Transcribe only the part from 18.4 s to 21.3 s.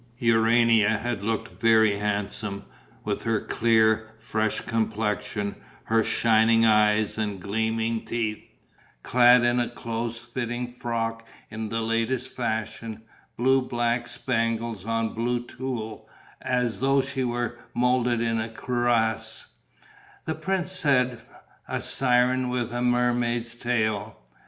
a cuirass: the prince said,